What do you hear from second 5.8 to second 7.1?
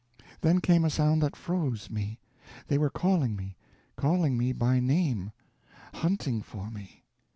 hunting for me!